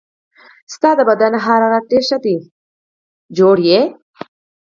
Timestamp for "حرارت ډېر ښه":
1.45-2.17